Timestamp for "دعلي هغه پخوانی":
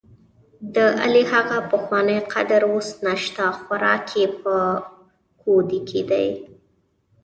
0.75-2.19